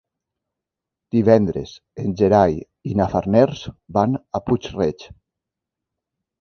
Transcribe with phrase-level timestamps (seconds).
[1.15, 1.73] Divendres
[2.05, 2.57] en Gerai
[2.93, 3.63] i na Farners
[4.01, 5.09] van a Puig-reig.